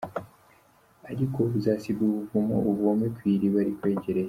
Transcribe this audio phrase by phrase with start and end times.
[1.11, 4.19] Ariko uzasiga ubuvumo, uvome kwiriba rikwegereye.